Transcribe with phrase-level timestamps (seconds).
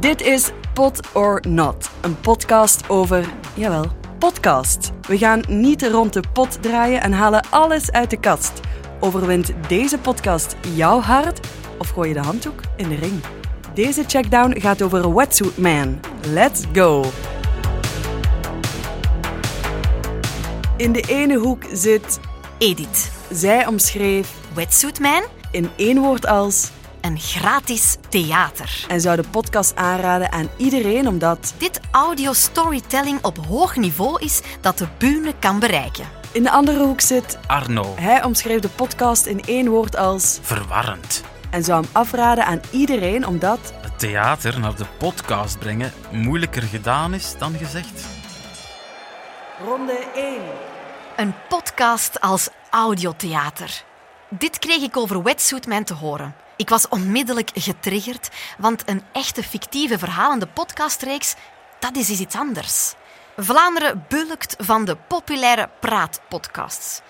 [0.00, 3.86] Dit is Pot or Not, een podcast over, jawel,
[4.18, 4.92] podcast.
[5.00, 8.52] We gaan niet rond de pot draaien en halen alles uit de kast.
[9.00, 11.46] Overwint deze podcast jouw hart
[11.78, 13.20] of gooi je de handdoek in de ring?
[13.74, 16.00] Deze checkdown gaat over Wetsuit Man.
[16.26, 17.04] Let's go!
[20.76, 22.20] In de ene hoek zit
[22.58, 23.10] Edith.
[23.30, 26.70] zij omschreef Wetsuit Man, in één woord als
[27.00, 28.84] een gratis theater.
[28.88, 34.40] en zou de podcast aanraden aan iedereen omdat Dit audio storytelling op hoog niveau is
[34.60, 36.04] dat de bühne kan bereiken.
[36.32, 37.94] in de andere hoek zit Arno.
[37.96, 41.22] hij omschreef de podcast in één woord als Verwarrend.
[41.50, 47.14] en zou hem afraden aan iedereen omdat Het theater naar de podcast brengen moeilijker gedaan
[47.14, 48.06] is dan gezegd.
[49.64, 50.40] ronde 1
[51.16, 53.82] Een podcast als audiotheater.
[54.30, 56.34] Dit kreeg ik over Wetsuit te horen.
[56.56, 58.28] Ik was onmiddellijk getriggerd,
[58.58, 61.34] want een echte fictieve verhalende podcastreeks,
[61.78, 62.94] dat is iets anders.
[63.36, 67.00] Vlaanderen bulkt van de populaire praatpodcasts.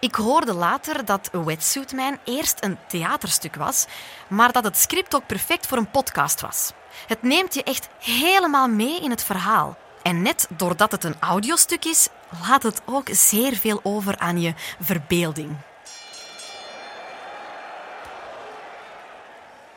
[0.00, 3.86] Ik hoorde later dat Wetsuit eerst een theaterstuk was,
[4.28, 6.72] maar dat het script ook perfect voor een podcast was.
[7.06, 9.76] Het neemt je echt helemaal mee in het verhaal.
[10.02, 12.08] En net doordat het een audiostuk is,
[12.48, 15.56] laat het ook zeer veel over aan je verbeelding.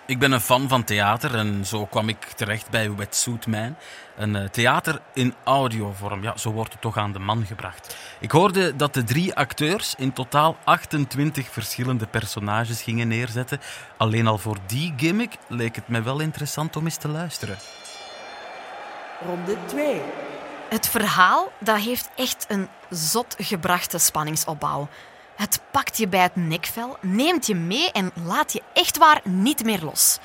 [0.07, 3.75] Ik ben een fan van theater en zo kwam ik terecht bij Wetsuit Man.
[4.17, 7.97] Een eh, theater in audiovorm, ja, zo wordt het toch aan de man gebracht.
[8.19, 13.59] Ik hoorde dat de drie acteurs in totaal 28 verschillende personages gingen neerzetten.
[13.97, 17.57] Alleen al voor die gimmick leek het me wel interessant om eens te luisteren.
[19.25, 20.01] ronde 2
[20.69, 24.87] Het verhaal dat heeft echt een zot gebrachte spanningsopbouw.
[25.35, 29.63] Het pakt je bij het nekvel, neemt je mee en laat je echt waar niet
[29.63, 30.19] meer los.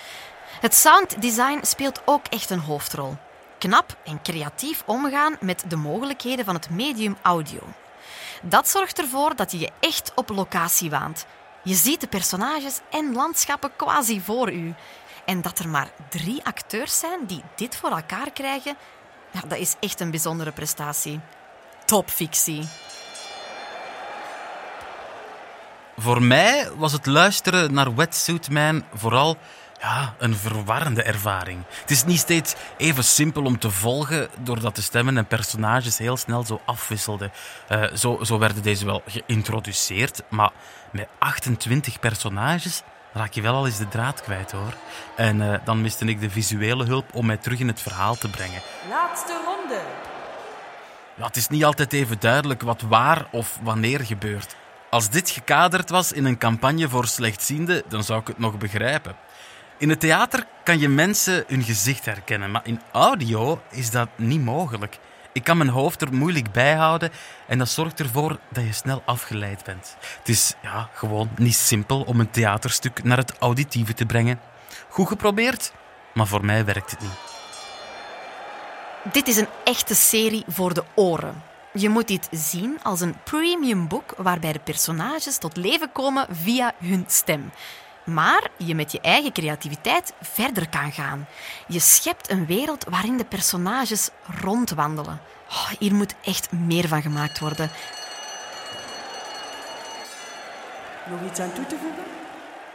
[0.61, 3.17] Het sounddesign speelt ook echt een hoofdrol.
[3.59, 7.61] Knap en creatief omgaan met de mogelijkheden van het medium audio.
[8.43, 11.27] Dat zorgt ervoor dat je je echt op locatie waant.
[11.63, 14.75] Je ziet de personages en landschappen quasi voor u.
[15.25, 18.77] En dat er maar drie acteurs zijn die dit voor elkaar krijgen,
[19.31, 21.21] ja, dat is echt een bijzondere prestatie.
[21.85, 22.69] Topfictie.
[26.01, 29.37] Voor mij was het luisteren naar Wetsuit Man vooral
[29.81, 31.65] ja, een verwarrende ervaring.
[31.81, 36.17] Het is niet steeds even simpel om te volgen, doordat de stemmen en personages heel
[36.17, 37.33] snel zo afwisselden.
[37.69, 40.51] Eh, zo, zo werden deze wel geïntroduceerd, maar
[40.91, 42.83] met 28 personages
[43.13, 44.75] raak je wel al eens de draad kwijt hoor.
[45.17, 48.31] En eh, dan miste ik de visuele hulp om mij terug in het verhaal te
[48.31, 48.63] brengen.
[48.89, 49.81] laatste ronde
[51.15, 54.57] Ja, het is niet altijd even duidelijk wat waar of wanneer gebeurt.
[54.91, 59.17] Als dit gekaderd was in een campagne voor slechtzienden, dan zou ik het nog begrijpen.
[59.79, 64.45] In het theater kan je mensen hun gezicht herkennen, maar in audio is dat niet
[64.45, 64.99] mogelijk.
[65.33, 67.11] Ik kan mijn hoofd er moeilijk bij houden
[67.47, 69.97] en dat zorgt ervoor dat je snel afgeleid bent.
[70.19, 74.41] Het is ja, gewoon niet simpel om een theaterstuk naar het auditieve te brengen.
[74.89, 75.73] Goed geprobeerd,
[76.15, 77.19] maar voor mij werkt het niet.
[79.13, 81.50] Dit is een echte serie voor de oren.
[81.73, 86.75] Je moet dit zien als een premium boek waarbij de personages tot leven komen via
[86.79, 87.53] hun stem.
[88.05, 91.27] Maar je met je eigen creativiteit verder kan gaan.
[91.67, 94.11] Je schept een wereld waarin de personages
[94.41, 95.21] rondwandelen.
[95.49, 97.71] Oh, hier moet echt meer van gemaakt worden.
[101.11, 102.20] nog iets aan toe te voegen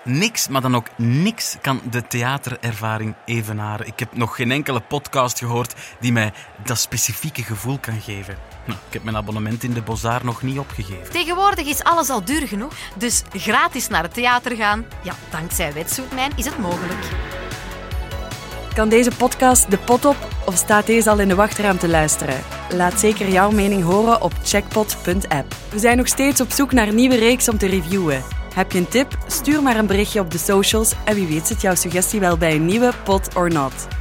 [0.08, 3.88] Niks, maar dan ook niks kan de theaterervaring evenaren.
[3.88, 6.34] Ik heb nog geen enkele podcast gehoord die mij
[6.64, 8.38] dat specifieke gevoel kan geven.
[8.66, 11.12] Nou, ik heb mijn abonnement in de Bozar nog niet opgegeven.
[11.12, 16.32] Tegenwoordig is alles al duur genoeg, dus gratis naar het theater gaan, ja, dankzij Wetsuitmijn
[16.36, 17.00] is het mogelijk.
[18.74, 22.44] Kan deze podcast de pot op of staat deze al in de wachtruimte te luisteren?
[22.70, 25.56] Laat zeker jouw mening horen op checkpot.app.
[25.70, 28.45] We zijn nog steeds op zoek naar een nieuwe reeks om te reviewen.
[28.56, 29.18] Heb je een tip?
[29.28, 32.56] Stuur maar een berichtje op de socials en wie weet zit jouw suggestie wel bij
[32.56, 33.95] een nieuwe Pot or Not.